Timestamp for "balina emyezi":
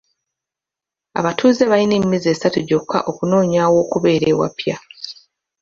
1.71-2.27